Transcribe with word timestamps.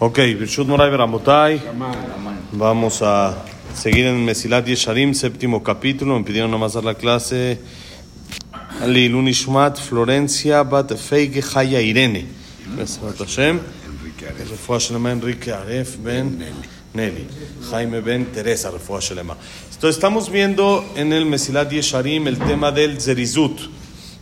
Ok. 0.00 0.20
Vamos 2.52 3.02
a 3.02 3.44
seguir 3.74 4.06
en 4.06 4.24
Mesilat 4.24 4.64
Yesharim, 4.64 5.12
séptimo 5.12 5.60
capítulo. 5.64 6.16
Me 6.16 6.24
pidieron 6.24 6.52
nomás 6.52 6.74
dar 6.74 6.84
la 6.84 6.94
clase. 6.94 7.58
Lilun 8.86 9.26
Ishmat, 9.26 9.76
Florencia, 9.80 10.62
Bat 10.62 10.96
Feige 10.96 11.42
Haya 11.52 11.80
Irene. 11.80 12.26
Refuah 14.48 14.78
Shelema 14.78 15.10
Enrique 15.10 15.50
Aref 15.52 15.96
Ben 15.96 16.44
Nelly. 16.94 17.26
Jaime 17.68 18.00
Ben 18.00 18.26
Teresa, 18.26 18.70
Refuah 18.70 19.00
Shelema. 19.00 19.36
Entonces 19.74 19.96
estamos 19.96 20.30
viendo 20.30 20.84
en 20.94 21.12
el 21.12 21.26
Mesilat 21.26 21.72
Yesharim 21.72 22.28
el 22.28 22.38
tema 22.38 22.70
del 22.70 23.00
Zerizut. 23.00 23.77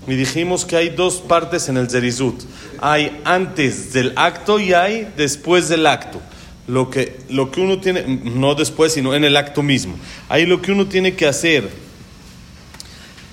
Y 0.06 0.14
dijimos 0.14 0.64
que 0.64 0.76
hay 0.76 0.90
dos 0.90 1.16
partes 1.16 1.68
en 1.68 1.76
el 1.76 1.90
Zerizut. 1.90 2.42
Hay 2.78 3.20
antes 3.24 3.92
del 3.92 4.12
acto 4.16 4.60
y 4.60 4.72
hay 4.72 5.12
después 5.16 5.68
del 5.68 5.86
acto. 5.86 6.20
Lo 6.68 6.90
que, 6.90 7.18
lo 7.28 7.50
que 7.50 7.60
uno 7.60 7.78
tiene, 7.80 8.04
no 8.06 8.54
después, 8.54 8.92
sino 8.92 9.14
en 9.14 9.24
el 9.24 9.36
acto 9.36 9.62
mismo. 9.62 9.96
Ahí 10.28 10.46
lo 10.46 10.62
que 10.62 10.72
uno 10.72 10.86
tiene 10.86 11.14
que 11.14 11.26
hacer 11.26 11.68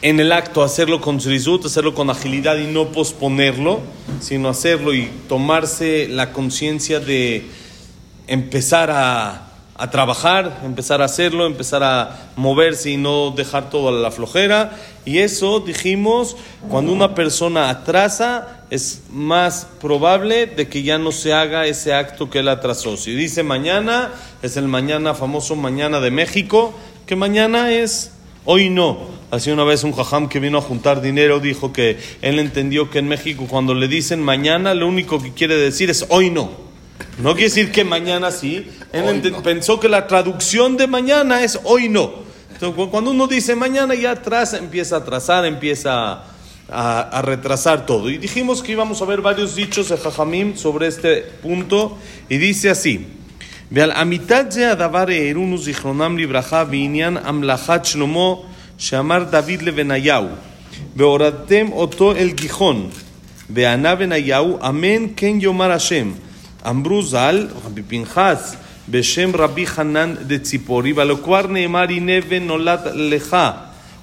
en 0.04 0.20
el 0.20 0.32
acto, 0.34 0.64
hacerlo 0.64 1.00
con 1.00 1.22
Zerizut, 1.22 1.66
hacerlo 1.66 1.96
con 1.96 2.10
agilidad 2.10 2.58
y 2.58 2.68
no 2.68 2.92
posponerlo, 2.92 3.80
sino 4.20 4.50
hacerlo 4.50 4.94
y 4.94 5.10
tomarse 5.30 6.08
la 6.10 6.34
conciencia 6.34 7.00
de 7.00 7.48
empezar 8.28 8.92
a, 8.92 9.54
a 9.76 9.92
trabajar, 9.92 10.62
empezar 10.64 11.02
a 11.02 11.06
hacerlo, 11.06 11.46
empezar 11.46 11.84
a 11.84 12.32
moverse 12.36 12.92
y 12.92 12.98
no 12.98 13.32
dejar 13.32 13.70
todo 13.70 13.90
a 13.90 13.92
la 13.92 14.12
flojera. 14.12 14.78
Y 15.06 15.20
eso, 15.20 15.60
dijimos, 15.60 16.38
cuando 16.70 16.94
una 16.94 17.14
persona 17.14 17.70
atrasa, 17.70 18.64
es 18.70 19.04
más 19.12 19.68
probable 19.82 20.48
de 20.48 20.68
que 20.68 20.82
ya 20.82 20.98
no 20.98 21.12
se 21.12 21.34
haga 21.34 21.68
ese 21.68 21.94
acto 21.94 22.30
que 22.30 22.40
él 22.40 22.48
atrasó. 22.48 22.98
Si 22.98 23.14
dice 23.14 23.44
mañana, 23.44 24.12
es 24.42 24.58
el 24.58 24.68
mañana 24.68 25.14
famoso 25.14 25.56
mañana 25.56 26.00
de 26.00 26.10
México, 26.10 26.74
que 27.06 27.16
mañana 27.16 27.72
es 27.72 28.14
hoy 28.46 28.70
no. 28.70 28.98
Así 29.30 29.52
una 29.52 29.64
vez 29.64 29.84
un 29.84 29.94
jajam 29.94 30.30
que 30.30 30.40
vino 30.40 30.58
a 30.58 30.62
juntar 30.62 31.02
dinero 31.02 31.40
dijo 31.40 31.74
que 31.74 31.98
él 32.22 32.40
entendió 32.40 32.90
que 32.90 33.00
en 33.00 33.08
México 33.08 33.46
cuando 33.50 33.74
le 33.74 33.88
dicen 33.88 34.22
mañana, 34.22 34.74
lo 34.74 34.88
único 34.88 35.22
que 35.22 35.34
quiere 35.34 35.56
decir 35.56 35.90
es 35.90 36.06
hoy 36.10 36.30
no. 36.30 36.52
No 37.18 37.34
quiere 37.34 37.50
decir 37.50 37.72
que 37.72 37.84
mañana 37.84 38.32
sí. 38.32 38.68
Él 38.92 39.34
pensó 39.44 39.80
que 39.80 39.90
la 39.90 40.08
traducción 40.08 40.78
de 40.78 40.88
mañana 40.88 41.44
es 41.44 41.60
hoy 41.64 41.90
no 41.90 42.24
Entonces, 42.63 42.89
cuando 42.91 43.11
uno 43.11 43.27
dice 43.27 43.55
mañana 43.55 43.95
ya 43.95 44.13
atrás 44.13 44.55
empieza 44.55 44.97
a 44.97 44.99
atrasar, 44.99 45.45
empieza 45.45 46.25
a, 46.71 47.01
a, 47.01 47.23
retrasar 47.23 47.87
todo. 47.87 48.11
Y 48.11 48.19
dijimos 48.19 48.63
que 48.63 48.73
íbamos 48.73 49.01
a 49.01 49.05
ver 49.05 49.21
varios 49.21 49.55
dichos 49.55 49.89
de 49.89 49.97
Jajamim 49.97 50.57
sobre 50.57 50.89
este 50.89 51.23
punto. 51.43 51.97
Y 52.29 52.39
dice 52.39 52.71
así. 52.71 53.07
ועל 53.73 53.93
אמיתת 53.93 54.45
זה 54.51 54.73
הדבר 54.73 55.05
העירונו 55.09 55.59
זיכרונם 55.59 56.19
לברכה 56.19 56.65
בעניין 56.65 57.17
המלאכת 57.17 57.85
שלמה 57.85 58.35
שאמר 58.79 59.25
דוד 59.25 59.63
לבניהו 59.63 60.27
והורדתם 60.97 61.73
אותו 61.73 62.17
אל 62.17 62.29
גיחון 62.29 62.91
וענה 63.51 63.95
בניהו 63.95 64.59
אמן 64.69 65.07
כן 65.17 65.37
יאמר 65.41 65.73
השם 65.73 66.11
אמרו 66.69 67.03
ז"ל 67.03 67.49
רבי 67.65 67.83
פנחס 67.83 68.57
בשם 68.89 69.37
רבי 69.37 69.67
חנן 69.67 70.15
דציפורי 70.27 70.93
והלא 70.93 71.19
כבר 71.25 71.47
נאמר 71.47 71.87
הנה 71.89 72.13
ונולד 72.29 72.81
לך 72.95 73.37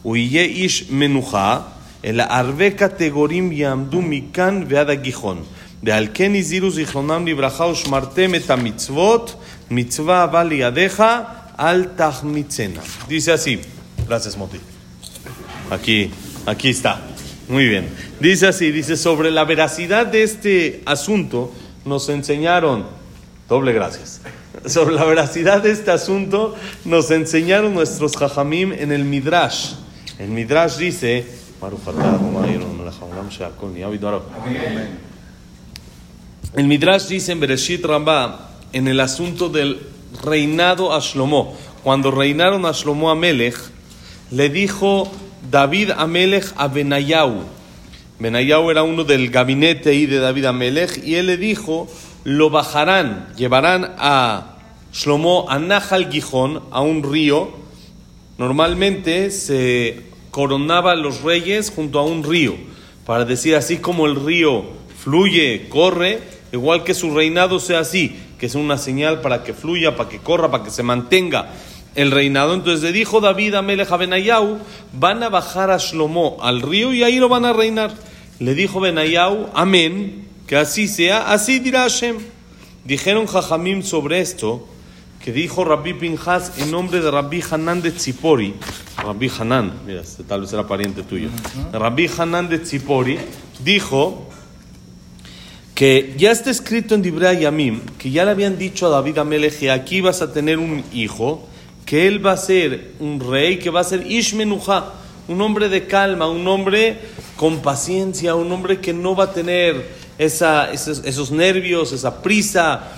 הוא 0.02 0.16
יהיה 0.16 0.44
איש 0.44 0.86
מנוחה 0.90 1.60
אלא 2.06 2.24
ערבי 2.24 2.72
קטגורים 2.72 3.52
יעמדו 3.52 4.02
מכאן 4.02 4.64
ועד 4.68 4.90
הגיחון 4.90 5.44
ועל 5.84 6.08
כן 6.14 6.36
הזהירו 6.36 6.70
זיכרונם 6.70 7.28
לברכה 7.28 7.66
ושמרתם 7.66 8.36
את 8.36 8.50
המצוות 8.50 9.36
מצווה 9.72 10.24
אבל 10.24 10.44
לידיך 10.44 11.04
אל 11.60 11.86
תחמיצנה. 11.96 12.82
Dice 13.08 13.32
así. 13.32 13.60
Gracias, 14.08 14.38
Moti. 14.38 14.60
Aquí, 15.72 16.12
aquí 16.46 16.70
está. 16.70 17.02
Muy 17.48 17.68
bien. 17.68 17.88
Dice 18.20 18.48
así, 18.48 18.72
dice, 18.72 18.98
sobre 18.98 19.32
la 19.32 19.44
veracidad 19.46 20.08
de 20.08 20.24
este 20.24 20.82
asunto 20.86 21.52
nos 21.86 22.10
enseñaron, 22.10 22.86
doble 23.48 23.72
gracias, 23.74 24.19
sobre 24.67 24.95
la 24.95 25.05
veracidad 25.05 25.63
de 25.63 25.71
este 25.71 25.91
asunto 25.91 26.55
nos 26.85 27.11
enseñaron 27.11 27.75
nuestros 27.75 28.17
jajamim 28.17 28.73
en 28.73 28.93
el 28.93 29.05
Midrash. 29.05 29.73
El 30.19 30.29
Midrash 30.29 30.77
dice, 30.77 31.27
el 36.57 36.67
Midrash 36.67 37.07
dice 37.07 37.33
en 37.33 37.41
Bereshit 37.41 37.85
Rambá, 37.85 38.51
en 38.73 38.89
el 38.89 39.01
asunto 39.01 39.49
del 39.49 39.81
reinado 40.23 40.95
a 40.95 41.01
Shlomo. 41.01 41.57
Cuando 41.83 42.11
reinaron 42.11 42.67
a 42.67 42.73
Shlomo 42.73 43.11
Amelech, 43.11 43.57
le 44.31 44.49
dijo 44.49 45.11
David 45.51 45.93
Amelech 45.97 46.53
a 46.57 46.69
Benayau. 46.69 47.45
Benayau 48.19 48.71
era 48.71 48.83
uno 48.83 49.05
del 49.05 49.31
gabinete 49.31 49.91
ahí 49.91 50.07
de 50.07 50.19
David 50.19 50.45
Amelech 50.47 51.03
y 51.03 51.15
él 51.15 51.27
le 51.27 51.37
dijo, 51.37 51.89
lo 52.25 52.51
bajarán, 52.51 53.29
llevarán 53.37 53.95
a 53.99 54.57
Shlomo 54.93 55.47
a 55.49 55.59
Nahal 55.59 56.11
Gijón, 56.11 56.63
a 56.71 56.81
un 56.81 57.03
río. 57.03 57.51
Normalmente 58.39 59.31
se 59.31 60.03
coronaba 60.31 60.93
a 60.93 60.97
los 60.97 61.23
reyes 61.23 61.73
junto 61.75 61.99
a 61.99 62.05
un 62.05 62.23
río, 62.23 62.55
para 63.07 63.25
decir 63.25 63.57
así 63.57 63.79
como 63.79 64.07
el 64.07 64.17
río 64.17 64.65
fluye, 65.03 65.69
corre, 65.69 66.21
igual 66.53 66.85
que 66.85 66.95
su 66.95 67.15
reinado 67.15 67.59
sea 67.59 67.81
así, 67.81 68.17
que 68.39 68.47
es 68.47 68.55
una 68.55 68.79
señal 68.79 69.21
para 69.21 69.43
que 69.43 69.55
fluya, 69.55 69.97
para 69.97 70.09
que 70.09 70.19
corra, 70.19 70.51
para 70.51 70.65
que 70.65 70.71
se 70.71 70.83
mantenga 70.83 71.51
el 71.95 72.11
reinado. 72.11 72.55
Entonces 72.55 72.83
le 72.83 72.93
dijo 72.93 73.21
David 73.21 73.55
a 73.55 73.63
Melech 73.63 73.91
Benayau, 73.97 74.59
van 74.93 75.23
a 75.23 75.29
bajar 75.29 75.71
a 75.71 75.79
Shlomo 75.79 76.39
al 76.41 76.63
río 76.63 76.93
y 76.93 77.03
ahí 77.03 77.19
lo 77.19 77.29
van 77.29 77.45
a 77.45 77.53
reinar. 77.53 77.93
Le 78.39 78.55
dijo 78.55 78.81
Benayau, 78.81 79.51
amén, 79.55 80.30
que 80.51 80.57
así 80.57 80.89
sea, 80.89 81.31
así 81.31 81.61
dirá 81.61 81.83
Hashem. 81.83 82.17
Dijeron 82.85 83.29
Jajamim 83.29 83.85
sobre 83.85 84.19
esto, 84.19 84.67
que 85.23 85.31
dijo 85.31 85.65
Rabbi 85.65 85.95
Pinhas 85.95 86.59
en 86.59 86.73
nombre 86.73 86.99
de 86.99 87.09
Rabbi 87.09 87.41
Hanan 87.49 87.81
de 87.81 87.93
Tzipori, 87.93 88.55
Rabbi 88.97 89.31
Hanan, 89.39 89.73
mira, 89.87 90.01
este 90.01 90.25
tal 90.25 90.41
vez 90.41 90.53
era 90.53 90.67
pariente 90.67 91.05
tuyo, 91.05 91.29
Rabbi 91.73 92.11
Hanan 92.19 92.49
de 92.49 92.59
Tzipori, 92.59 93.17
dijo 93.63 94.27
que 95.77 96.15
ya 96.19 96.33
está 96.33 96.51
escrito 96.51 96.97
en 96.97 97.03
Dibrea 97.03 97.33
Yamim, 97.33 97.83
que 97.97 98.11
ya 98.11 98.25
le 98.25 98.33
habían 98.33 98.59
dicho 98.59 98.89
a 98.89 98.91
David 98.91 99.19
Amelech 99.19 99.57
que 99.57 99.71
aquí 99.71 100.01
vas 100.01 100.21
a 100.21 100.33
tener 100.33 100.59
un 100.59 100.83
hijo, 100.93 101.47
que 101.87 102.09
él 102.09 102.27
va 102.27 102.33
a 102.33 102.37
ser 102.37 102.95
un 102.99 103.21
rey, 103.21 103.61
que 103.61 103.71
va 103.71 103.83
a 103.83 103.85
ser 103.85 104.05
Ishmenuja, 104.05 104.95
un 105.29 105.41
hombre 105.43 105.69
de 105.69 105.87
calma, 105.87 106.29
un 106.29 106.49
hombre 106.49 106.99
con 107.37 107.61
paciencia, 107.63 108.35
un 108.35 108.51
hombre 108.51 108.81
que 108.81 108.93
no 108.93 109.15
va 109.15 109.25
a 109.25 109.33
tener 109.33 110.01
esa, 110.21 110.71
esos, 110.71 111.31
nervios, 111.31 111.93
esa 111.93 112.21
prisa, 112.23 112.89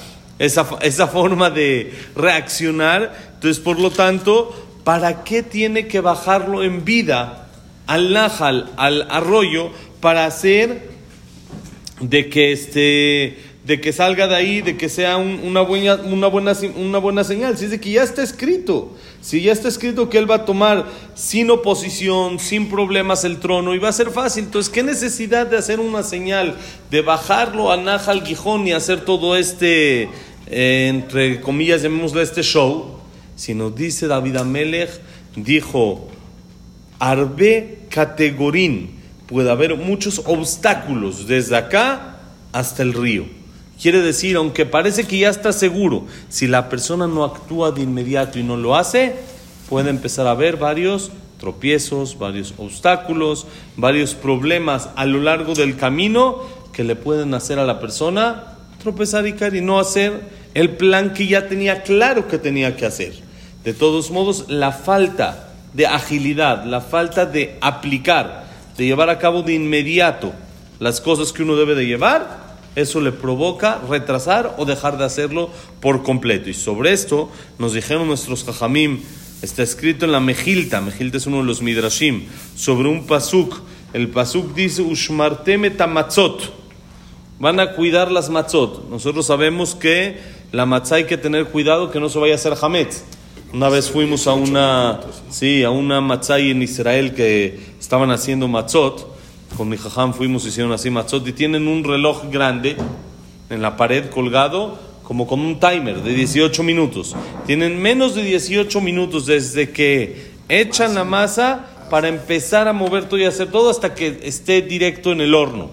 esa, 0.41 0.66
esa 0.81 1.06
forma 1.06 1.50
de 1.50 1.94
reaccionar. 2.16 3.15
Entonces, 3.34 3.62
por 3.62 3.78
lo 3.78 3.93
tanto, 3.93 4.53
¿para 4.83 5.22
qué 5.22 5.44
tiene 5.44 5.87
que 5.87 6.00
bajarlo 6.00 6.65
en 6.65 6.84
vida 6.84 7.47
al 7.87 8.12
Najal, 8.12 8.72
al 8.77 9.09
arroyo, 9.09 9.71
para 10.00 10.27
hacer 10.27 10.91
de 12.00 12.28
que 12.28 12.50
este 12.50 13.38
de 13.65 13.81
que 13.81 13.93
salga 13.93 14.27
de 14.27 14.34
ahí, 14.34 14.61
de 14.61 14.77
que 14.77 14.89
sea 14.89 15.17
un, 15.17 15.41
una, 15.45 15.61
buena, 15.61 15.95
una, 15.95 16.27
buena, 16.27 16.53
una 16.77 16.99
buena 16.99 17.23
señal. 17.23 17.56
Si 17.56 17.67
es 17.67 17.71
de 17.71 17.81
que 17.81 17.93
ya 17.93 18.03
está 18.03 18.23
escrito, 18.23 18.97
si 19.21 19.41
ya 19.41 19.53
está 19.53 19.69
escrito 19.69 20.11
que 20.11 20.19
él 20.19 20.28
va 20.28 20.37
a 20.37 20.45
tomar 20.45 20.87
sin 21.15 21.49
oposición, 21.50 22.41
sin 22.41 22.69
problemas 22.69 23.25
el 23.25 23.39
trono 23.39 23.75
y 23.75 23.78
va 23.78 23.89
a 23.89 23.93
ser 23.93 24.11
fácil, 24.11 24.45
entonces, 24.45 24.73
¿qué 24.73 24.83
necesidad 24.83 25.47
de 25.47 25.59
hacer 25.59 25.78
una 25.78 26.03
señal, 26.03 26.56
de 26.91 27.03
bajarlo 27.03 27.71
a 27.71 27.77
Najal 27.77 28.25
Gijón 28.27 28.67
y 28.67 28.73
hacer 28.73 29.05
todo 29.05 29.37
este, 29.37 30.09
eh, 30.49 30.88
entre 30.88 31.41
comillas, 31.41 31.82
llamémosle 31.82 32.23
este 32.23 32.43
show? 32.43 32.99
Si 33.37 33.55
nos 33.55 33.76
dice 33.76 34.08
David 34.08 34.37
Amelech, 34.37 34.91
dijo, 35.37 36.08
Arbe 36.99 37.79
categorín, 37.91 38.91
puede 39.26 39.50
haber 39.50 39.76
muchos 39.76 40.20
obstáculos 40.25 41.29
desde 41.29 41.56
acá 41.56 42.19
hasta 42.53 42.82
el 42.82 42.93
río. 42.93 43.42
Quiere 43.82 44.00
decir, 44.00 44.37
aunque 44.37 44.64
parece 44.64 45.08
que 45.08 45.19
ya 45.19 45.29
está 45.29 45.52
seguro, 45.52 46.06
si 46.29 46.46
la 46.46 46.69
persona 46.69 47.08
no 47.08 47.25
actúa 47.25 47.73
de 47.73 47.82
inmediato 47.82 48.38
y 48.38 48.44
no 48.44 48.56
lo 48.56 48.76
hace, 48.76 49.17
puede 49.69 49.90
empezar 49.90 50.29
a 50.29 50.31
haber 50.31 50.56
varios 50.56 51.11
tropiezos, 51.40 52.17
varios 52.17 52.55
obstáculos, 52.58 53.44
varios 53.76 54.14
problemas 54.14 54.90
a 54.94 55.05
lo 55.05 55.19
largo 55.19 55.55
del 55.55 55.76
camino 55.76 56.43
que 56.73 56.84
le 56.84 56.94
pueden 56.94 57.34
hacer 57.34 57.58
a 57.58 57.67
la 57.67 57.81
persona 57.81 58.56
tropezar 58.81 59.26
y 59.26 59.32
caer 59.32 59.56
y 59.56 59.62
no 59.62 59.81
hacer 59.81 60.29
el 60.55 60.70
plan 60.76 61.12
que 61.12 61.26
ya 61.26 61.49
tenía 61.49 61.82
claro 61.82 62.29
que 62.29 62.38
tenía 62.38 62.76
que 62.76 62.87
hacer. 62.87 63.14
De 63.64 63.75
todos 63.75 64.12
modos, 64.12 64.44
la 64.49 64.70
falta 64.70 65.49
de 65.73 65.88
agilidad, 65.88 66.67
la 66.67 66.82
falta 66.82 67.26
de 67.26 67.58
aplicar, 67.61 68.44
de 68.76 68.87
llevar 68.87 69.11
a 69.11 69.19
cabo 69.19 69.43
de 69.43 69.55
inmediato 69.55 70.32
las 70.79 71.00
cosas 71.00 71.32
que 71.32 71.43
uno 71.43 71.56
debe 71.56 71.75
de 71.75 71.87
llevar, 71.87 72.42
eso 72.74 73.00
le 73.00 73.12
provoca 73.12 73.80
retrasar 73.88 74.54
o 74.58 74.64
dejar 74.64 74.98
de 74.98 75.04
hacerlo 75.04 75.50
por 75.80 76.02
completo. 76.02 76.48
Y 76.48 76.54
sobre 76.54 76.92
esto 76.92 77.30
nos 77.58 77.74
dijeron 77.74 78.06
nuestros 78.06 78.44
jajamim, 78.44 79.00
está 79.42 79.62
escrito 79.62 80.04
en 80.04 80.12
la 80.12 80.20
Mejilta, 80.20 80.80
Mejilta 80.80 81.19
es 81.19 81.26
uno 81.26 81.38
de 81.38 81.44
los 81.44 81.62
midrashim, 81.62 82.24
sobre 82.54 82.88
un 82.88 83.06
pasuk. 83.06 83.60
El 83.92 84.08
pasuk 84.08 84.54
dice, 84.54 84.82
Ushmarteme 84.82 85.70
tamatzot. 85.70 86.52
Van 87.38 87.60
a 87.60 87.72
cuidar 87.72 88.10
las 88.10 88.30
matzot. 88.30 88.88
Nosotros 88.88 89.26
sabemos 89.26 89.74
que 89.74 90.19
la 90.52 90.64
matzah 90.64 90.96
hay 90.96 91.04
que 91.04 91.19
tener 91.19 91.46
cuidado 91.46 91.90
que 91.90 91.98
no 91.98 92.08
se 92.08 92.19
vaya 92.19 92.34
a 92.34 92.36
hacer 92.36 92.54
hametz. 92.60 93.04
Una 93.52 93.69
vez 93.69 93.90
fuimos 93.90 94.26
a 94.26 94.32
una, 94.32 95.00
sí, 95.28 95.62
a 95.62 95.70
una 95.70 95.98
en 95.98 96.62
Israel 96.62 97.14
que 97.14 97.58
estaban 97.78 98.10
haciendo 98.10 98.48
matzot 98.48 99.12
con 99.56 99.69
mi 99.69 99.76
jajam 99.76 100.14
fuimos 100.14 100.46
hicieron 100.46 100.72
así 100.72 100.90
matzot 100.90 101.26
y 101.26 101.32
tienen 101.32 101.69
un 101.69 101.84
reloj 101.84 102.25
grande 102.31 102.76
en 103.50 103.62
la 103.62 103.76
pared 103.76 104.10
colgado 104.10 104.78
como 105.02 105.26
con 105.26 105.40
un 105.40 105.60
timer 105.60 106.02
de 106.02 106.14
18 106.14 106.62
minutos. 106.62 107.14
Tienen 107.46 107.81
menos 107.81 108.14
de 108.14 108.22
18 108.22 108.81
minutos 108.81 109.26
desde 109.26 109.70
que 109.70 110.32
echan 110.49 110.94
la 110.94 111.04
masa 111.04 111.66
para 111.90 112.08
empezar 112.08 112.69
a 112.69 112.72
mover 112.72 113.04
todo 113.04 113.19
y 113.19 113.25
hacer 113.25 113.50
todo 113.50 113.69
hasta 113.69 113.94
que 113.94 114.20
esté 114.22 114.62
directo 114.62 115.12
en 115.12 115.20
el 115.20 115.34
horno. 115.34 115.70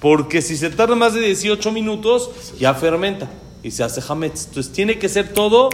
Porque 0.00 0.42
si 0.42 0.56
se 0.56 0.68
tarda 0.70 0.94
más 0.96 1.14
de 1.14 1.20
18 1.20 1.72
minutos, 1.72 2.30
ya 2.58 2.74
fermenta 2.74 3.30
y 3.62 3.70
se 3.70 3.84
hace 3.84 4.02
hametz. 4.06 4.46
Entonces 4.48 4.72
tiene 4.72 4.98
que 4.98 5.08
ser 5.08 5.28
todo 5.28 5.70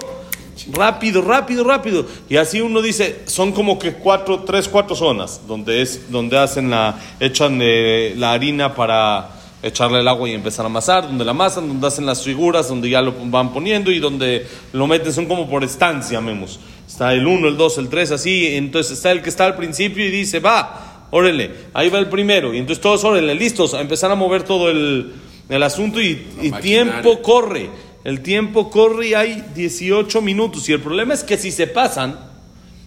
rápido, 0.73 1.23
rápido, 1.23 1.65
rápido. 1.65 2.07
Y 2.29 2.37
así 2.37 2.61
uno 2.61 2.83
dice, 2.83 3.23
son 3.27 3.53
como 3.53 3.79
que 3.79 3.95
cuatro, 3.95 4.41
tres, 4.41 4.69
cuatro 4.69 4.97
zonas 4.97 5.41
donde 5.47 5.83
es, 5.83 6.11
donde 6.11 6.39
hacen 6.39 6.71
la, 6.71 6.99
echan 7.21 7.59
eh, 7.63 8.15
la 8.17 8.33
harina 8.33 8.75
para 8.75 9.31
echarle 9.63 10.01
el 10.01 10.09
agua 10.09 10.29
y 10.29 10.35
empezar 10.35 10.65
a 10.65 10.69
amasar, 10.69 11.07
donde 11.07 11.25
la 11.25 11.33
amasan, 11.33 11.67
donde 11.67 11.87
hacen 11.87 12.07
las 12.07 12.23
figuras, 12.23 12.69
donde 12.69 12.89
ya 12.89 13.03
lo 13.03 13.13
van 13.25 13.53
poniendo 13.53 13.91
y 13.91 13.99
donde 13.99 14.47
lo 14.73 14.87
meten, 14.87 15.13
son 15.13 15.27
como 15.27 15.49
por 15.49 15.65
estancia, 15.65 16.21
vemos. 16.21 16.61
Está 16.87 17.13
el 17.13 17.27
uno, 17.27 17.49
el 17.49 17.57
dos, 17.57 17.77
el 17.79 17.89
tres, 17.89 18.11
así. 18.13 18.47
Entonces 18.57 18.93
está 18.93 19.13
el 19.13 19.23
que 19.23 19.29
está 19.29 19.45
al 19.47 19.57
principio 19.57 20.07
y 20.07 20.11
dice, 20.11 20.41
va, 20.41 21.07
órale, 21.11 21.51
ahí 21.75 21.91
va 21.91 21.99
el 21.99 22.09
primero. 22.09 22.55
Y 22.55 22.59
entonces 22.59 22.81
todos, 22.81 23.05
órale, 23.05 23.35
listos, 23.35 23.75
a 23.75 23.81
empezar 23.81 24.11
a 24.11 24.15
mover 24.15 24.45
todo 24.45 24.71
el, 24.71 25.13
el 25.49 25.63
asunto 25.63 26.01
y, 26.01 26.27
y 26.41 26.51
tiempo 26.53 27.21
corre. 27.21 27.88
El 28.05 28.23
tiempo 28.23 28.71
corre 28.71 29.09
y 29.09 29.15
hay 29.15 29.45
18 29.55 30.23
minutos. 30.23 30.69
Y 30.69 30.73
el 30.73 30.81
problema 30.81 31.15
es 31.15 31.25
que 31.25 31.37
si 31.37 31.51
se 31.51 31.67
pasan, 31.67 32.19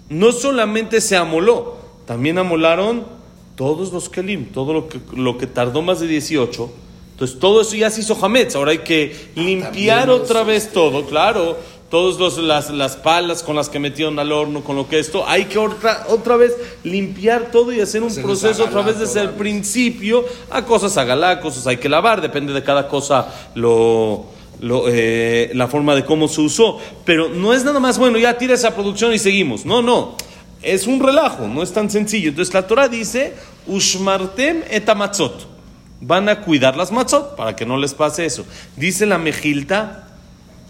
no 0.09 0.31
solamente 0.31 1.01
se 1.01 1.15
amoló, 1.15 1.77
también 2.05 2.37
amolaron 2.37 3.05
todos 3.55 3.91
los 3.91 4.09
kelim, 4.09 4.51
todo 4.51 4.73
lo 4.73 4.87
que, 4.87 4.99
lo 5.15 5.37
que 5.37 5.47
tardó 5.47 5.81
más 5.81 5.99
de 5.99 6.07
18. 6.07 6.71
Entonces 7.11 7.39
todo 7.39 7.61
eso 7.61 7.75
ya 7.75 7.89
se 7.89 8.01
hizo 8.01 8.17
hametz. 8.19 8.55
Ahora 8.55 8.71
hay 8.71 8.79
que 8.79 9.29
limpiar 9.35 10.09
otra 10.09 10.43
vez 10.43 10.71
todo, 10.71 11.05
claro. 11.05 11.57
Todas 11.91 12.37
las, 12.37 12.69
las 12.69 12.95
palas 12.95 13.43
con 13.43 13.57
las 13.57 13.67
que 13.67 13.77
metieron 13.77 14.17
al 14.17 14.31
horno, 14.31 14.63
con 14.63 14.77
lo 14.77 14.87
que 14.87 14.97
esto, 14.97 15.27
hay 15.27 15.43
que 15.45 15.59
otra, 15.59 16.05
otra 16.07 16.37
vez 16.37 16.55
limpiar 16.85 17.51
todo 17.51 17.73
y 17.73 17.81
hacer 17.81 18.01
un 18.01 18.15
proceso 18.15 18.63
otra 18.63 18.81
vez 18.81 18.97
desde 18.97 19.19
el 19.19 19.31
principio 19.31 20.23
a 20.49 20.63
cosas 20.63 20.97
a 20.97 21.39
cosas 21.41 21.67
hay 21.67 21.77
que 21.77 21.89
lavar, 21.89 22.21
depende 22.21 22.53
de 22.53 22.63
cada 22.63 22.87
cosa 22.87 23.27
eh, 24.61 25.51
la 25.53 25.67
forma 25.67 25.95
de 25.95 26.05
cómo 26.05 26.27
se 26.27 26.41
usó. 26.41 26.79
Pero 27.05 27.29
no 27.29 27.53
es 27.53 27.63
nada 27.63 27.79
más, 27.79 27.97
bueno, 27.97 28.17
ya 28.17 28.37
tira 28.37 28.53
esa 28.53 28.75
producción 28.75 29.13
y 29.13 29.19
seguimos. 29.19 29.65
No, 29.65 29.81
no. 29.81 30.15
Es 30.61 30.85
un 30.85 30.99
relajo, 30.99 31.47
no 31.47 31.63
es 31.63 31.73
tan 31.73 31.89
sencillo. 31.89 32.29
Entonces 32.29 32.53
la 32.53 32.67
Torah 32.67 32.87
dice, 32.87 33.33
Ushmartem 33.67 34.63
etamatzot. 34.69 35.47
Van 36.01 36.29
a 36.29 36.41
cuidar 36.41 36.75
las 36.75 36.91
matzot 36.91 37.35
para 37.35 37.55
que 37.55 37.65
no 37.65 37.77
les 37.77 37.93
pase 37.93 38.25
eso. 38.25 38.45
Dice 38.75 39.05
la 39.05 39.17
Mejilta, 39.17 40.07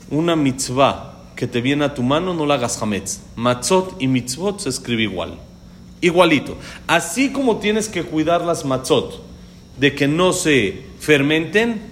una 0.10 0.36
mitzvah 0.36 1.14
que 1.36 1.48
te 1.48 1.62
viene 1.62 1.86
a 1.86 1.94
tu 1.94 2.04
mano, 2.04 2.34
no 2.34 2.46
la 2.46 2.56
hagas 2.56 2.82
hametz. 2.82 3.22
Matzot 3.36 4.02
y 4.02 4.08
mitzvot 4.08 4.60
se 4.60 4.70
escribe 4.70 5.04
igual. 5.04 5.40
Igualito. 6.02 6.58
Así 6.88 7.32
como 7.32 7.58
tienes 7.58 7.88
que 7.88 8.04
cuidar 8.04 8.42
las 8.42 8.66
matzot 8.66 9.22
de 9.78 9.96
que 9.96 10.08
no 10.08 10.34
se 10.34 10.84
fermenten, 11.00 11.91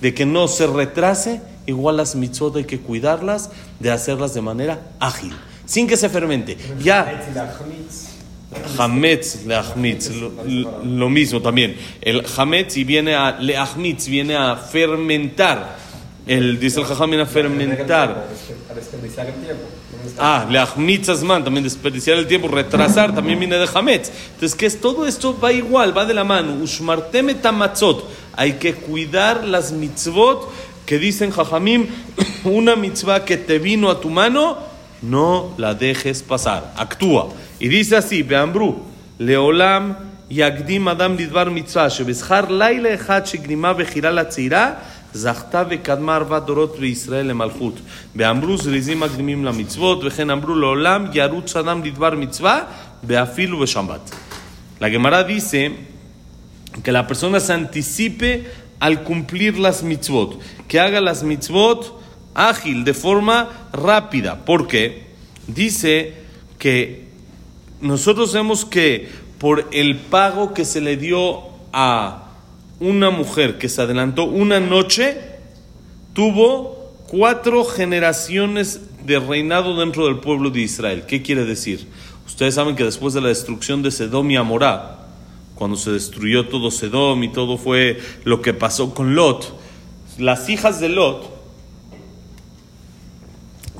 de 0.00 0.14
que 0.14 0.26
no 0.26 0.48
se 0.48 0.66
retrase, 0.66 1.40
igual 1.66 1.96
las 1.96 2.14
mitzvot 2.14 2.56
hay 2.56 2.64
que 2.64 2.80
cuidarlas, 2.80 3.50
de 3.78 3.90
hacerlas 3.90 4.34
de 4.34 4.40
manera 4.40 4.80
ágil, 4.98 5.32
sin 5.66 5.86
que 5.86 5.96
se 5.96 6.08
fermente. 6.08 6.56
Ya. 6.82 7.22
Hametz, 8.78 9.44
leachmitz, 9.46 10.10
lo, 10.10 11.08
mismo 11.08 11.40
también. 11.40 11.76
El 12.00 12.24
hametz 12.36 12.76
y 12.76 12.84
viene 12.84 13.14
a 13.14 13.38
leachmitz, 13.38 14.08
viene 14.08 14.34
a 14.36 14.56
fermentar. 14.56 15.76
El, 16.26 16.58
dice 16.58 16.80
el 16.80 16.86
jajam, 16.86 17.10
viene 17.10 17.22
a 17.22 17.26
fermentar. 17.26 18.26
Ah, 20.18 20.46
leachmitzasman, 20.48 21.44
también 21.44 21.64
desperdiciar 21.64 22.18
el 22.18 22.26
tiempo, 22.26 22.48
retrasar, 22.48 23.14
también 23.14 23.38
viene 23.38 23.56
de 23.56 23.68
Hametz. 23.72 24.10
Entonces, 24.34 24.54
que 24.54 24.66
es 24.66 24.80
todo 24.80 25.06
esto? 25.06 25.38
Va 25.38 25.52
igual, 25.52 25.96
va 25.96 26.04
de 26.04 26.14
la 26.14 26.24
mano. 26.24 26.54
Ushmarteme 26.54 27.34
tamatzot. 27.34 28.04
Hay 28.36 28.54
que 28.54 28.74
cuidar 28.74 29.44
las 29.44 29.72
mitzvot 29.72 30.50
que 30.86 30.98
dicen 30.98 31.30
Jajamim, 31.30 31.86
una 32.44 32.76
mitzvah 32.76 33.24
que 33.24 33.36
te 33.36 33.58
vino 33.58 33.90
a 33.90 34.00
tu 34.00 34.10
mano, 34.10 34.58
no 35.02 35.54
la 35.56 35.74
dejes 35.74 36.22
pasar. 36.22 36.72
Actúa. 36.76 37.28
Y 37.58 37.68
dice 37.68 37.96
así, 37.96 38.22
Beambru, 38.22 38.82
Leolam, 39.18 40.10
Yagdim 40.30 40.86
Adam 40.86 41.16
Lidvar 41.16 41.50
Mitzvah, 41.50 41.88
Shebeshar 41.88 42.50
Laila 42.50 42.90
Echad 42.90 43.24
Shigrimah 43.26 43.74
Bechirá 43.74 44.12
La 44.12 44.28
זכתה 45.13 45.63
וקדמה 45.69 46.15
ארבע 46.15 46.39
דורות 46.39 46.79
בישראל 46.79 47.25
למלכות. 47.25 47.79
ואמרו 48.15 48.57
זריזים 48.57 48.99
מקדימים 48.99 49.45
למצוות, 49.45 49.99
וכן 50.03 50.29
אמרו 50.29 50.55
לעולם 50.55 51.05
ירוץ 51.13 51.55
אדם 51.55 51.83
לדבר 51.83 52.15
מצווה, 52.15 52.59
באפילו 53.03 53.59
בשבת. 53.59 54.15
La 54.81 54.89
Gemara 54.89 55.23
dice 55.23 55.71
que 56.83 56.91
la 56.91 57.07
persona 57.07 57.39
se 57.39 57.53
anticipe 57.53 58.45
al 58.81 59.03
cumplir 59.03 59.57
las 59.57 59.83
mitzvot, 59.83 60.37
que 60.67 60.79
haga 60.81 60.99
las 60.99 61.23
mitzvot 61.23 61.97
ágil, 62.33 62.83
de 62.83 62.93
forma 62.93 63.49
rápida. 63.71 64.43
¿Por 64.45 64.67
qué? 64.67 65.07
Dice 65.47 66.13
que 66.59 67.07
nosotros 67.81 68.33
vemos 68.33 68.65
que 68.65 69.09
por 69.39 69.67
el 69.71 69.97
pago 69.97 70.53
que 70.53 70.65
se 70.65 70.81
le 70.81 70.97
dio 70.97 71.43
a 71.71 72.23
una 72.80 73.10
mujer 73.10 73.58
que 73.58 73.68
se 73.68 73.82
adelantó 73.82 74.24
una 74.24 74.58
noche, 74.58 75.18
tuvo 76.14 76.94
cuatro 77.08 77.64
generaciones 77.64 78.80
de 79.04 79.18
reinado 79.20 79.78
dentro 79.78 80.06
del 80.06 80.18
pueblo 80.18 80.50
de 80.50 80.60
Israel. 80.60 81.04
¿Qué 81.06 81.22
quiere 81.22 81.44
decir? 81.44 81.86
Ustedes 82.26 82.54
saben 82.54 82.76
que 82.76 82.84
después 82.84 83.14
de 83.14 83.20
la 83.20 83.28
destrucción 83.28 83.82
de 83.82 83.90
Sedom 83.90 84.30
y 84.30 84.36
Amorá, 84.36 85.06
cuando 85.54 85.76
se 85.76 85.90
destruyó 85.90 86.48
todo 86.48 86.70
Sedom 86.70 87.22
y 87.22 87.28
todo 87.28 87.58
fue 87.58 88.00
lo 88.24 88.40
que 88.40 88.54
pasó 88.54 88.94
con 88.94 89.14
Lot, 89.14 89.54
las 90.18 90.48
hijas 90.48 90.80
de 90.80 90.88
Lot 90.88 91.40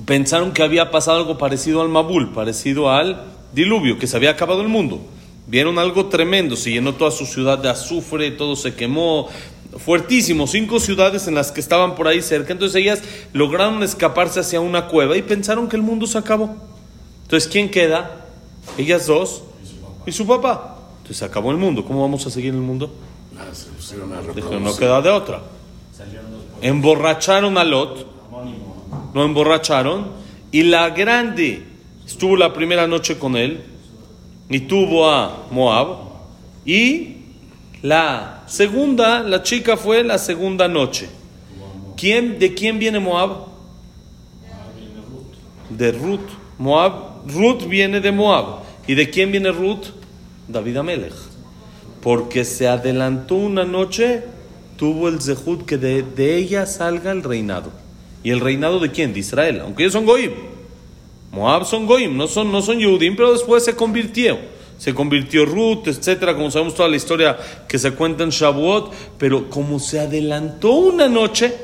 pensaron 0.04 0.52
que 0.52 0.62
había 0.62 0.90
pasado 0.90 1.18
algo 1.18 1.38
parecido 1.38 1.80
al 1.80 1.88
Mabul, 1.88 2.32
parecido 2.32 2.90
al 2.90 3.24
diluvio, 3.52 3.98
que 3.98 4.06
se 4.06 4.16
había 4.16 4.30
acabado 4.30 4.60
el 4.60 4.68
mundo. 4.68 5.00
Vieron 5.50 5.80
algo 5.80 6.06
tremendo, 6.06 6.54
se 6.54 6.70
llenó 6.70 6.94
toda 6.94 7.10
su 7.10 7.26
ciudad 7.26 7.58
de 7.58 7.68
azufre, 7.68 8.30
todo 8.30 8.54
se 8.54 8.76
quemó, 8.76 9.28
fuertísimo, 9.78 10.46
cinco 10.46 10.78
ciudades 10.78 11.26
en 11.26 11.34
las 11.34 11.50
que 11.50 11.58
estaban 11.58 11.96
por 11.96 12.06
ahí 12.06 12.22
cerca. 12.22 12.52
Entonces 12.52 12.80
ellas 12.80 13.02
lograron 13.32 13.82
escaparse 13.82 14.38
hacia 14.38 14.60
una 14.60 14.86
cueva 14.86 15.16
y 15.16 15.22
pensaron 15.22 15.68
que 15.68 15.74
el 15.74 15.82
mundo 15.82 16.06
se 16.06 16.18
acabó. 16.18 16.54
Entonces, 17.24 17.50
¿quién 17.50 17.68
queda? 17.68 18.26
Ellas 18.78 19.08
dos 19.08 19.42
y 20.06 20.12
su 20.12 20.24
papá. 20.24 20.78
Entonces 20.98 21.16
se 21.16 21.24
acabó 21.24 21.50
el 21.50 21.56
mundo. 21.56 21.84
¿Cómo 21.84 22.02
vamos 22.02 22.24
a 22.28 22.30
seguir 22.30 22.50
en 22.50 22.60
el 22.60 22.62
mundo? 22.62 22.94
Dijeron, 24.36 24.62
no 24.62 24.76
queda 24.76 25.02
de 25.02 25.10
otra. 25.10 25.42
Emborracharon 26.62 27.58
a 27.58 27.64
Lot, 27.64 28.06
lo 29.14 29.24
emborracharon 29.24 30.12
y 30.52 30.62
la 30.62 30.90
grande 30.90 31.66
estuvo 32.06 32.36
la 32.36 32.52
primera 32.52 32.86
noche 32.86 33.18
con 33.18 33.36
él 33.36 33.64
y 34.50 34.60
tuvo 34.60 35.08
a 35.08 35.46
Moab 35.50 35.96
y 36.66 37.16
la 37.82 38.42
segunda, 38.46 39.22
la 39.22 39.42
chica 39.42 39.76
fue 39.76 40.02
la 40.02 40.18
segunda 40.18 40.68
noche. 40.68 41.08
¿Quién, 41.96 42.38
¿De 42.38 42.52
quién 42.52 42.78
viene 42.78 42.98
Moab? 42.98 43.46
De 45.70 45.92
Ruth. 45.92 46.28
Moab, 46.58 47.26
Ruth 47.26 47.66
viene 47.68 48.00
de 48.00 48.10
Moab. 48.10 48.60
¿Y 48.86 48.94
de 48.94 49.08
quién 49.08 49.30
viene 49.30 49.52
Ruth? 49.52 49.86
David 50.48 50.78
Amelech. 50.78 51.14
Porque 52.02 52.44
se 52.44 52.66
adelantó 52.66 53.36
una 53.36 53.64
noche, 53.64 54.24
tuvo 54.76 55.08
el 55.08 55.20
zehut 55.20 55.64
que 55.64 55.78
de, 55.78 56.02
de, 56.02 56.36
ella 56.36 56.66
salga 56.66 57.12
el 57.12 57.22
reinado. 57.22 57.70
¿Y 58.24 58.30
el 58.30 58.40
reinado 58.40 58.80
de 58.80 58.90
quién? 58.90 59.12
De 59.12 59.20
Israel. 59.20 59.60
Aunque 59.60 59.84
ellos 59.84 59.92
son 59.92 60.06
goim. 60.06 60.32
Moab 61.30 61.64
son 61.64 61.86
goim, 61.86 62.16
no 62.16 62.26
son, 62.26 62.50
no 62.50 62.60
son 62.60 62.78
Yehudim, 62.78 63.16
pero 63.16 63.32
después 63.32 63.64
se 63.64 63.76
convirtió. 63.76 64.38
se 64.78 64.94
convirtió 64.94 65.44
Ruth, 65.44 65.88
etcétera, 65.88 66.34
como 66.34 66.50
sabemos 66.50 66.74
toda 66.74 66.88
la 66.88 66.96
historia 66.96 67.36
que 67.68 67.78
se 67.78 67.92
cuenta 67.92 68.24
en 68.24 68.30
Shavuot, 68.30 68.92
pero 69.18 69.50
como 69.50 69.78
se 69.78 70.00
adelantó 70.00 70.72
una 70.72 71.06
noche, 71.06 71.54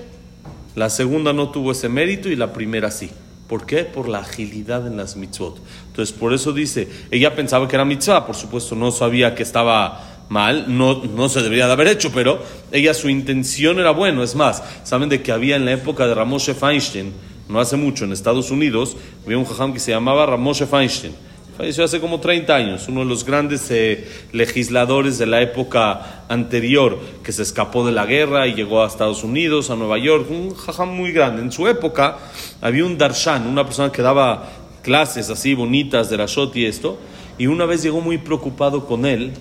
la 0.74 0.90
segunda 0.90 1.32
no 1.32 1.48
tuvo 1.48 1.72
ese 1.72 1.88
mérito 1.88 2.28
y 2.28 2.36
la 2.36 2.52
primera 2.52 2.90
sí. 2.90 3.10
¿Por 3.48 3.64
qué? 3.64 3.84
Por 3.84 4.08
la 4.08 4.18
agilidad 4.18 4.86
en 4.86 4.98
las 4.98 5.16
mitzvot. 5.16 5.58
Entonces, 5.86 6.14
por 6.14 6.34
eso 6.34 6.52
dice, 6.52 6.88
ella 7.10 7.34
pensaba 7.34 7.66
que 7.66 7.76
era 7.76 7.84
mitzvah, 7.86 8.26
por 8.26 8.34
supuesto, 8.34 8.74
no 8.74 8.90
sabía 8.90 9.34
que 9.34 9.44
estaba 9.44 10.24
mal, 10.28 10.64
no, 10.68 11.04
no 11.04 11.28
se 11.28 11.40
debería 11.40 11.66
de 11.66 11.72
haber 11.72 11.88
hecho, 11.88 12.10
pero 12.12 12.40
ella 12.72 12.92
su 12.92 13.08
intención 13.08 13.78
era 13.78 13.92
bueno. 13.92 14.22
Es 14.22 14.34
más, 14.34 14.62
saben 14.82 15.08
de 15.08 15.22
que 15.22 15.32
había 15.32 15.56
en 15.56 15.64
la 15.64 15.72
época 15.72 16.06
de 16.06 16.14
Ramoshe 16.14 16.54
Feinstein, 16.54 17.12
no 17.48 17.60
hace 17.60 17.76
mucho, 17.76 18.04
en 18.04 18.12
Estados 18.12 18.50
Unidos, 18.50 18.96
había 19.24 19.38
un 19.38 19.44
jajam 19.44 19.72
que 19.72 19.80
se 19.80 19.92
llamaba 19.92 20.26
Ramoshe 20.26 20.66
Feinstein 20.66 21.14
Falleció 21.56 21.84
hace 21.84 22.00
como 22.00 22.20
30 22.20 22.54
años, 22.54 22.86
uno 22.86 23.00
de 23.00 23.06
los 23.06 23.24
grandes 23.24 23.70
eh, 23.70 24.06
legisladores 24.32 25.16
de 25.16 25.24
la 25.24 25.40
época 25.40 26.24
anterior, 26.28 26.98
que 27.22 27.32
se 27.32 27.42
escapó 27.42 27.86
de 27.86 27.92
la 27.92 28.04
guerra 28.04 28.46
y 28.46 28.54
llegó 28.54 28.82
a 28.82 28.86
Estados 28.86 29.24
Unidos, 29.24 29.70
a 29.70 29.76
Nueva 29.76 29.96
York, 29.96 30.26
un 30.30 30.54
jajam 30.54 30.94
muy 30.94 31.12
grande. 31.12 31.40
En 31.40 31.50
su 31.50 31.66
época 31.66 32.18
había 32.60 32.84
un 32.84 32.98
darshan, 32.98 33.46
una 33.46 33.64
persona 33.64 33.90
que 33.90 34.02
daba 34.02 34.50
clases 34.82 35.30
así 35.30 35.54
bonitas 35.54 36.10
de 36.10 36.18
la 36.18 36.26
shot 36.26 36.54
y 36.56 36.66
esto, 36.66 36.98
y 37.38 37.46
una 37.46 37.64
vez 37.64 37.82
llegó 37.82 38.02
muy 38.02 38.18
preocupado 38.18 38.84
con 38.84 39.06
él, 39.06 39.32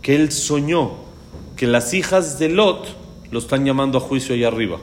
que 0.00 0.16
él 0.16 0.32
soñó 0.32 0.92
que 1.56 1.66
las 1.66 1.92
hijas 1.92 2.38
de 2.38 2.48
Lot 2.48 2.86
lo 3.30 3.38
están 3.38 3.66
llamando 3.66 3.98
a 3.98 4.00
juicio 4.00 4.34
allá 4.34 4.48
arriba. 4.48 4.78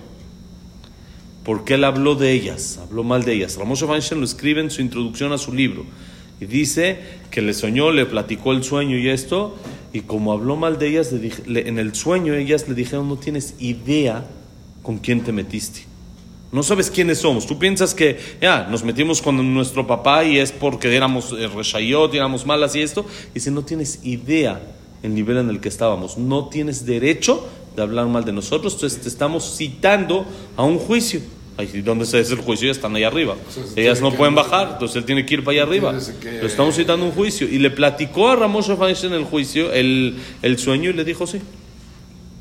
Porque 1.44 1.74
él 1.74 1.84
habló 1.84 2.16
de 2.16 2.32
ellas, 2.32 2.80
habló 2.82 3.04
mal 3.04 3.24
de 3.24 3.34
ellas. 3.34 3.58
Ramos 3.58 3.82
Weinstein 3.82 4.20
lo 4.20 4.26
escribe 4.26 4.62
en 4.62 4.70
su 4.70 4.82
introducción 4.82 5.32
a 5.34 5.38
su 5.38 5.54
libro. 5.54 5.86
Y 6.40 6.46
dice 6.46 7.00
que 7.30 7.42
le 7.42 7.54
soñó, 7.54 7.92
le 7.92 8.06
platicó 8.06 8.52
el 8.52 8.64
sueño 8.64 8.98
y 8.98 9.10
esto, 9.10 9.56
y 9.94 10.02
como 10.02 10.32
habló 10.32 10.56
mal 10.56 10.80
de 10.80 10.88
ellas, 10.88 11.12
en 11.14 11.80
el 11.80 11.96
sueño 11.96 12.34
ellas 12.34 12.68
le 12.68 12.76
dijeron, 12.76 13.08
no 13.08 13.18
tienes 13.18 13.56
idea 13.60 14.26
con 14.82 14.98
quién 14.98 15.24
te 15.24 15.32
metiste. 15.32 15.92
No 16.52 16.64
sabes 16.64 16.92
quiénes 16.92 17.20
somos. 17.20 17.48
Tú 17.48 17.58
piensas 17.58 17.94
que 17.94 18.20
ya 18.42 18.68
nos 18.70 18.84
metimos 18.84 19.22
con 19.22 19.54
nuestro 19.54 19.88
papá 19.88 20.26
y 20.26 20.38
es 20.38 20.52
porque 20.52 20.94
éramos 20.94 21.32
eh, 21.32 21.48
reshayot, 21.48 22.14
éramos 22.14 22.46
malas 22.46 22.76
y 22.76 22.82
esto. 22.82 23.06
Y 23.32 23.36
dice, 23.36 23.52
no 23.52 23.64
tienes 23.64 24.00
idea 24.04 24.62
el 25.02 25.16
nivel 25.16 25.38
en 25.38 25.50
el 25.50 25.62
que 25.62 25.70
estábamos. 25.70 26.18
No 26.18 26.50
tienes 26.50 26.86
derecho 26.86 27.48
de 27.76 27.82
hablar 27.82 28.08
mal 28.08 28.24
de 28.24 28.34
nosotros. 28.34 28.74
Entonces 28.74 29.02
te 29.02 29.08
estamos 29.08 29.58
citando 29.58 30.26
a 30.56 30.64
un 30.64 30.78
juicio. 30.78 31.22
Ahí 31.58 31.82
donde 31.82 32.06
se 32.06 32.20
hace 32.20 32.34
el 32.34 32.40
juicio 32.40 32.68
ya 32.68 32.72
están 32.72 32.96
ahí 32.96 33.04
arriba. 33.04 33.36
Ellas 33.76 34.02
no 34.02 34.14
pueden 34.14 34.36
bajar, 34.36 34.70
entonces 34.74 34.98
él 34.98 35.06
tiene 35.06 35.26
que 35.26 35.36
ir 35.36 35.44
para 35.44 35.54
allá 35.54 35.64
arriba. 35.64 35.94
Lo 35.94 36.48
estamos 36.48 36.76
citando 36.76 37.06
un 37.06 37.12
juicio. 37.12 37.48
Y 37.48 37.60
le 37.60 37.70
platicó 37.70 38.30
a 38.30 38.36
Ramón 38.36 38.64
en 38.68 39.14
el 39.14 39.26
juicio 39.26 39.72
el, 39.72 40.18
el, 40.42 40.58
sueño 40.58 40.90
y 40.90 40.94
le 40.94 41.04
dijo 41.04 41.28
sí. 41.28 41.40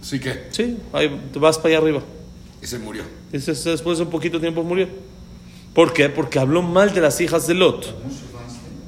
¿Sí 0.00 0.20
qué? 0.20 0.44
Sí, 0.50 0.76
ahí 0.92 1.10
vas 1.34 1.58
para 1.58 1.70
allá 1.70 1.78
arriba. 1.78 2.02
Y 2.62 2.66
se 2.66 2.78
murió. 2.78 3.02
Y 3.32 3.38
después 3.38 3.98
de 3.98 4.04
un 4.04 4.10
poquito 4.10 4.40
tiempo 4.40 4.62
murió. 4.62 4.88
¿Por 5.74 5.92
qué? 5.92 6.08
Porque 6.08 6.38
habló 6.38 6.62
mal 6.62 6.92
de 6.94 7.00
las 7.00 7.20
hijas 7.20 7.46
de 7.46 7.54
Lot. 7.54 7.94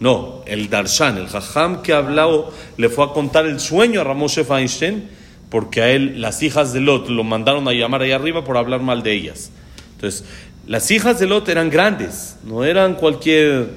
No, 0.01 0.43
el 0.47 0.69
Darshan, 0.69 1.17
el 1.17 1.29
Jajam 1.29 1.83
que 1.83 1.93
habló, 1.93 2.51
le 2.77 2.89
fue 2.89 3.05
a 3.05 3.09
contar 3.09 3.47
el 3.47 3.61
sueño 3.61 4.01
a 4.01 4.05
Ramón 4.05 4.29
Feinstein 4.29 5.09
porque 5.52 5.82
a 5.82 5.90
él 5.90 6.23
las 6.23 6.42
hijas 6.42 6.73
de 6.73 6.80
Lot 6.80 7.11
lo 7.11 7.25
mandaron 7.25 7.68
a 7.68 7.75
llamar 7.75 8.00
ahí 8.00 8.11
arriba 8.11 8.42
por 8.42 8.56
hablar 8.56 8.80
mal 8.80 9.02
de 9.02 9.12
ellas. 9.12 9.50
Entonces, 9.97 10.25
las 10.66 10.90
hijas 10.90 11.21
de 11.21 11.26
Lot 11.26 11.47
eran 11.50 11.68
grandes, 11.68 12.37
no 12.42 12.64
eran 12.64 12.94
cualquier 12.94 13.68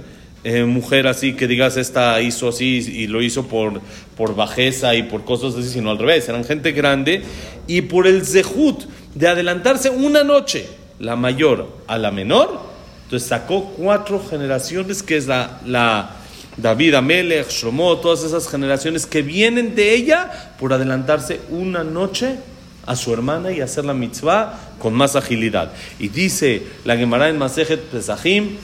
eh, 0.46 0.64
mujer 0.64 1.06
así 1.06 1.34
que 1.34 1.48
digas, 1.48 1.76
esta 1.76 2.22
hizo 2.22 2.48
así 2.48 2.78
y 2.78 3.08
lo 3.08 3.22
hizo 3.22 3.48
por, 3.48 3.82
por 4.16 4.38
bajeza 4.38 4.96
y 4.96 5.04
por 5.04 5.26
cosas 5.26 5.54
así, 5.54 5.68
sino 5.68 5.92
al 5.92 5.98
revés, 5.98 6.30
eran 6.30 6.46
gente 6.46 6.72
grande 6.72 7.24
y 7.68 7.82
por 7.82 8.08
el 8.08 8.26
zehut 8.26 8.86
de 9.14 9.28
adelantarse 9.28 9.90
una 9.90 10.24
noche, 10.24 10.68
la 11.00 11.18
mayor 11.18 11.68
a 11.88 11.98
la 11.98 12.10
menor, 12.10 12.58
entonces 13.04 13.28
sacó 13.28 13.74
cuatro 13.78 14.24
generaciones 14.30 15.04
que 15.04 15.18
es 15.18 15.28
la, 15.28 15.60
la 15.66 16.16
David, 16.58 16.96
Amelech, 16.96 17.50
Shlomo, 17.50 17.98
todas 17.98 18.24
esas 18.24 18.48
generaciones 18.48 19.06
que 19.06 19.22
vienen 19.22 19.76
de 19.76 19.94
ella 19.94 20.54
por 20.60 20.72
adelantarse 20.72 21.42
una 21.50 21.84
noche 21.84 22.38
a 22.86 22.96
su 22.96 23.12
hermana 23.14 23.52
y 23.52 23.62
hacer 23.62 23.86
la 23.86 23.94
mitzvah 23.94 24.60
con 24.80 24.94
más 24.94 25.16
agilidad. 25.16 25.74
Y 26.00 26.10
dice 26.10 26.64
la 26.86 26.96
Gemara 26.96 27.30
en 27.30 27.38
Masejet 27.38 27.82
Pesachim, 27.82 28.58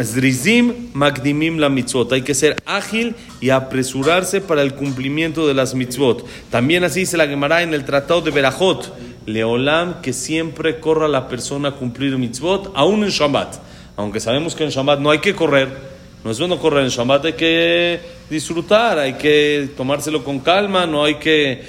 Zrizim 0.00 0.90
magdimim 0.92 1.58
la 1.58 1.68
mitzvot. 1.68 2.12
Hay 2.12 2.22
que 2.22 2.34
ser 2.34 2.56
ágil 2.66 3.16
y 3.40 3.50
apresurarse 3.50 4.40
para 4.40 4.62
el 4.62 4.74
cumplimiento 4.74 5.46
de 5.46 5.54
las 5.54 5.74
mitzvot. 5.74 6.24
También 6.50 6.84
así 6.84 7.00
dice 7.00 7.16
la 7.16 7.26
Gemara 7.26 7.62
en 7.62 7.74
el 7.74 7.84
Tratado 7.84 8.20
de 8.20 8.30
Berajot. 8.30 8.94
Leolam, 9.26 10.00
que 10.00 10.14
siempre 10.14 10.80
corra 10.80 11.06
la 11.06 11.28
persona 11.28 11.70
a 11.70 11.72
cumplir 11.72 12.16
mitzvot, 12.16 12.72
aún 12.74 13.04
en 13.04 13.10
Shabbat. 13.10 13.56
Aunque 13.96 14.20
sabemos 14.20 14.54
que 14.54 14.64
en 14.64 14.70
Shabbat 14.70 15.00
no 15.00 15.10
hay 15.10 15.18
que 15.18 15.34
correr. 15.34 15.87
No 16.24 16.30
es 16.30 16.38
bueno 16.38 16.58
correr 16.58 16.84
en 16.84 16.90
Shabbat, 16.90 17.26
hay 17.26 17.32
que 17.34 18.00
disfrutar, 18.28 18.98
hay 18.98 19.14
que 19.14 19.70
tomárselo 19.76 20.24
con 20.24 20.40
calma, 20.40 20.84
no 20.86 21.04
hay 21.04 21.14
que 21.16 21.62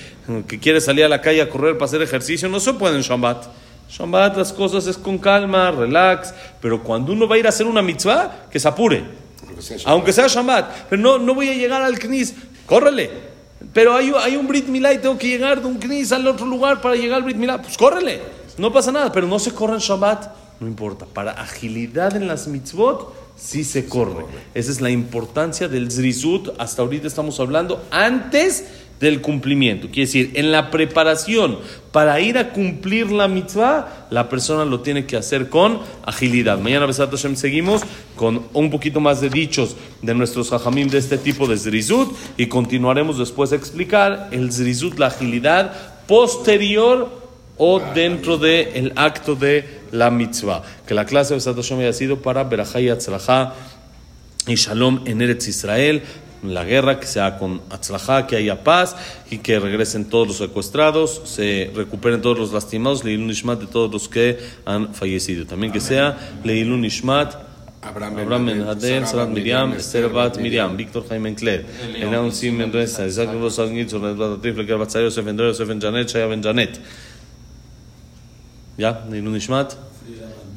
que 0.48 0.60
quiere 0.60 0.80
salir 0.80 1.04
a 1.04 1.10
la 1.10 1.22
calle 1.22 1.42
a 1.42 1.50
correr 1.50 1.76
para 1.76 1.86
hacer 1.86 2.02
ejercicio, 2.02 2.48
no 2.50 2.60
se 2.60 2.74
puede 2.74 2.96
en 2.96 3.02
Shabbat. 3.02 3.48
Shabbat 3.90 4.38
las 4.38 4.54
cosas 4.54 4.86
es 4.86 4.98
con 4.98 5.18
calma, 5.18 5.72
relax, 5.72 6.34
pero 6.62 6.84
cuando 6.84 7.12
uno 7.12 7.28
va 7.28 7.36
a 7.36 7.40
ir 7.40 7.46
a 7.48 7.50
hacer 7.50 7.66
una 7.66 7.82
mitzvah, 7.82 8.48
que 8.52 8.60
se 8.60 8.68
apure. 8.68 9.04
Aunque 9.86 10.14
sea 10.14 10.28
Shabbat, 10.28 10.88
pero 10.90 11.02
no, 11.02 11.18
no 11.18 11.34
voy 11.34 11.50
a 11.50 11.54
llegar 11.54 11.82
al 11.82 11.98
Knis, 11.98 12.36
córrele. 12.66 13.10
Pero 13.74 13.96
hay, 13.96 14.12
hay 14.22 14.36
un 14.36 14.48
Brit 14.48 14.68
Milá 14.68 14.94
y 14.94 15.00
tengo 15.00 15.18
que 15.18 15.28
llegar 15.28 15.62
de 15.62 15.68
un 15.68 15.80
Knis 15.80 16.12
al 16.12 16.28
otro 16.28 16.46
lugar 16.46 16.80
para 16.80 16.96
llegar 16.96 17.18
al 17.18 17.24
Brit 17.24 17.38
Milá, 17.38 17.62
pues 17.62 17.78
córrele. 17.78 18.22
No 18.58 18.72
pasa 18.72 18.92
nada, 18.92 19.12
pero 19.12 19.26
no 19.26 19.40
se 19.40 19.54
corre 19.54 19.74
en 19.74 19.80
Shabbat, 19.80 20.60
no 20.60 20.68
importa. 20.68 21.06
Para 21.06 21.32
agilidad 21.32 22.16
en 22.16 22.28
las 22.28 22.48
mitzvot, 22.48 23.29
sí 23.40 23.64
se 23.64 23.86
corre. 23.86 24.26
Esa 24.54 24.72
es 24.72 24.82
la 24.82 24.90
importancia 24.90 25.68
del 25.68 25.92
Zrizut. 25.92 26.50
Hasta 26.60 26.82
ahorita 26.82 27.08
estamos 27.08 27.40
hablando 27.40 27.84
antes 27.92 28.66
del 29.00 29.22
cumplimiento. 29.22 29.88
Quiere 29.88 30.08
decir, 30.08 30.32
en 30.36 30.52
la 30.52 30.72
preparación 30.72 31.60
para 31.92 32.20
ir 32.20 32.38
a 32.38 32.52
cumplir 32.52 33.12
la 33.12 33.28
mitzvah, 33.28 34.08
la 34.10 34.28
persona 34.28 34.66
lo 34.66 34.82
tiene 34.82 35.06
que 35.06 35.16
hacer 35.16 35.50
con 35.50 35.80
agilidad. 36.06 36.60
Mañana, 36.60 36.86
Besat 36.86 37.10
Hashem, 37.10 37.36
seguimos 37.36 37.82
con 38.16 38.44
un 38.54 38.70
poquito 38.70 39.00
más 39.00 39.22
de 39.22 39.30
dichos 39.30 39.76
de 40.02 40.14
nuestros 40.14 40.52
hajamim 40.52 40.90
de 40.90 40.98
este 40.98 41.18
tipo 41.18 41.48
de 41.48 41.58
zrizut 41.58 42.14
y 42.38 42.48
continuaremos 42.48 43.18
después 43.18 43.54
a 43.54 43.56
explicar 43.56 44.28
el 44.32 44.52
zrizut, 44.52 45.00
la 45.00 45.08
agilidad 45.08 45.74
posterior 46.06 47.20
o 47.58 47.82
dentro 47.94 48.38
del 48.38 48.68
el 48.74 48.94
acto 48.96 49.36
de 49.36 49.79
la 49.92 50.10
mitzvah. 50.10 50.64
Que 50.88 50.94
la 50.94 51.06
clase 51.06 51.36
de 51.36 51.42
Hashem 51.42 51.80
haya 51.80 51.94
sido 51.94 52.22
para 52.22 52.44
Berajá 52.44 52.80
y 52.82 52.90
y 54.48 54.56
Shalom 54.56 55.02
en 55.06 55.22
Eretz 55.22 55.48
Israel 55.48 56.04
la 56.44 56.64
guerra, 56.64 57.00
que 57.00 57.08
sea 57.08 57.38
con 57.38 57.62
Atzlajá, 57.70 58.28
que 58.28 58.36
haya 58.36 58.64
paz 58.64 58.96
y 59.30 59.40
que 59.40 59.60
regresen 59.60 60.06
todos 60.06 60.28
los 60.28 60.38
secuestrados, 60.38 61.22
se 61.26 61.72
recuperen 61.76 62.22
todos 62.22 62.40
los 62.40 62.54
lastimados, 62.54 63.04
Leilun 63.04 63.28
Nishmat 63.28 63.60
de 63.60 63.68
todos 63.68 63.92
los 63.92 64.08
que 64.08 64.40
han 64.66 64.94
fallecido. 64.94 65.46
También 65.46 65.72
que 65.72 65.80
sea 65.80 66.40
Leilun 66.44 66.82
Nishmat. 66.82 67.50
Abraham 67.82 68.46
Ben 68.46 68.62
Hader, 68.68 69.08
Sarat 69.08 69.30
Miriam, 69.30 69.72
Esther 69.72 70.10
Bat 70.10 70.38
Miriam, 70.38 70.76
Víctor 70.76 71.08
Jaime 71.08 71.30
Encler, 71.30 71.66
Enaun 71.96 72.34
Sim 72.34 72.60
Reza, 72.74 73.08
Isaac 73.08 73.30
Rivos 73.32 73.58
Algit, 73.58 73.90
Sonet 73.90 74.18
Batatif, 74.18 74.58
Leker 74.58 74.78
Batzayo, 74.78 75.06
Yosef 75.06 75.24
Ben 75.24 75.38
Yosef 75.38 75.80
Janet, 75.80 76.10
Shaya 76.10 76.28
Ben 76.28 76.42
Janet. 76.42 76.78
¿Ya? 78.80 79.06
Leilun 79.10 79.34
Nishmat. 79.34 79.76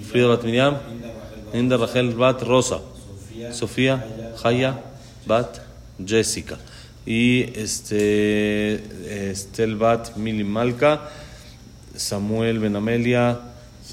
Frida 0.09 0.29
Bat 0.29 0.45
Miriam. 0.45 0.79
Linda 1.53 1.77
Rachel 1.77 2.15
Bat 2.15 2.43
Rosa. 2.43 2.81
Sofía. 3.51 4.07
Jaya. 4.43 4.81
Bat. 5.27 5.73
Jessica. 6.07 6.59
Y 7.05 7.59
este, 7.59 9.31
Estel 9.31 9.77
Bat 9.77 10.17
Mili 10.17 10.45
Malka, 10.45 11.11
Samuel 11.97 12.59
Ben 12.61 12.77
Amelia, 12.77 13.41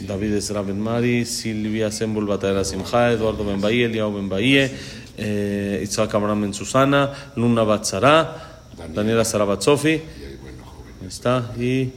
David 0.02 0.36
Esra 0.36 0.62
Ben 0.62 0.80
Mari, 0.80 1.26
Silvia 1.26 1.92
Sembul 1.92 2.28
Batera 2.28 2.64
Simcha, 2.64 3.12
Eduardo 3.12 3.44
Ben 3.44 3.60
Bahía, 3.60 3.88
Eliao 3.88 4.14
Ben 4.14 4.30
Bahía, 4.30 4.70
eh, 5.18 5.88
Abraham 5.98 6.42
Ben 6.42 6.54
Susana, 6.54 7.12
Luna 7.36 7.64
Bat 7.64 7.84
Sara, 7.86 8.62
Daniela 8.94 9.26
Sara 9.26 9.46
Bat 9.46 9.62
Sofi. 9.62 10.02
Está. 11.06 11.52
Y. 11.58 11.92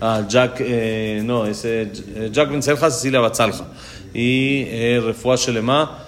Ah, 0.00 0.24
Jack, 0.28 0.56
eh, 0.60 1.20
no, 1.24 1.46
ese 1.46 1.90
Jack 2.30 2.50
Ben 2.50 2.62
Cecilia 2.62 3.20
Batzalja. 3.20 3.66
Y 4.12 4.64
eh, 4.68 5.00
Shelema. 5.36 6.00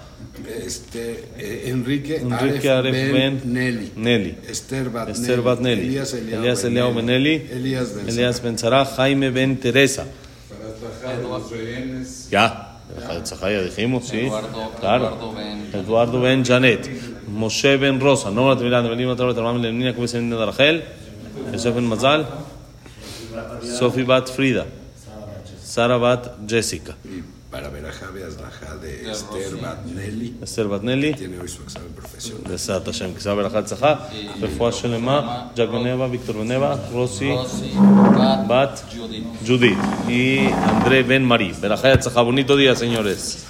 Este, 0.65 1.25
eh, 1.37 1.63
Enrique, 1.69 2.17
Enrique 2.17 2.69
Aref, 2.69 2.93
ben, 2.93 3.41
Nelly. 3.45 3.91
Nelly. 3.95 4.37
Esther 4.47 4.89
Bat, 4.89 5.09
Esther 5.09 5.41
Bat 5.41 5.59
Nelly. 5.59 5.87
Elías 5.87 6.13
Eliao 6.63 6.93
Ben 6.93 7.05
Nelly. 7.05 7.47
Elías 7.51 8.41
Ben 8.41 8.57
Sarah. 8.57 8.85
Jaime 8.85 9.29
Ben 9.31 9.57
Teresa. 9.59 10.05
Para 10.49 10.69
atajar 10.69 11.23
los 11.23 11.51
rehenes. 11.51 12.29
Ya. 12.29 12.63
Ya 12.97 13.61
dijimos, 13.63 14.07
sí. 14.07 14.19
Eduardo- 14.21 14.71
claro. 14.79 15.07
Eduardo 15.07 15.33
Ben- 15.33 15.69
Eduardo 15.73 16.21
Ben 16.21 16.45
Janet. 16.45 16.89
משה 17.37 17.77
בן 17.77 18.01
רוסה, 18.01 18.29
נורא 18.29 18.55
טבילה, 18.55 18.81
נבלים 18.81 19.11
נתנו 19.11 19.31
את 19.31 19.37
אברהם 19.37 19.63
לניניה, 19.63 19.93
כביסה 19.93 20.19
ניניה 20.19 20.37
רחל, 20.37 20.79
יוסף 21.53 21.69
בן 21.69 21.85
מזל, 21.85 22.23
סופי 23.63 24.03
בת 24.03 24.29
פרידה, 24.29 24.63
שרה 25.73 25.99
בת 25.99 26.27
ג'סיקה. 26.45 26.93
para 27.57 27.69
Berajave 27.69 28.23
Azlajá 28.23 28.75
de 28.75 29.09
Esther 29.09 29.55
Batnelli. 29.55 30.35
Esther 30.41 30.67
Batnelli. 30.67 31.13
Tiene 31.13 31.39
hoy 31.39 31.47
su 31.47 31.63
examen 31.63 31.93
profesional. 31.93 32.43
Besat 32.51 32.85
Hashem. 32.85 33.13
Que 33.13 33.21
sea 33.21 33.33
Berajá 33.33 33.63
Tzajá. 33.63 34.09
Refuá 34.41 34.71
Shelema. 34.71 35.51
Jack 35.55 35.71
Beneva, 35.71 36.07
Víctor 36.07 36.35
Beneva, 36.37 36.77
Rosy. 36.91 37.31
Bat. 38.47 38.83
Judith. 39.45 39.77
Y 40.09 40.47
André 40.47 41.03
Ben 41.03 41.23
Marí. 41.23 41.53
Berajá 41.59 41.97
Tzajá. 41.97 42.21
Bonito 42.21 42.55
día, 42.57 42.75
señores. 42.75 43.47